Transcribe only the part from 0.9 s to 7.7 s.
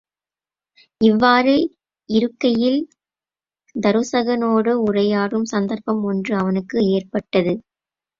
இவ்வாறு இருக்கையில் தருசகனோடு உரையாடும் சந்தர்ப்பம் ஒன்று அவனுக்கு ஏற்பட்டது.